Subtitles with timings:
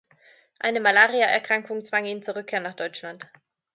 [0.59, 3.29] Eine Malariaerkrankung zwang ihn zur Rückkehr nach Deutschland.